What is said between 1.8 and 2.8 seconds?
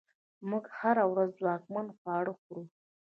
خواړه خورو.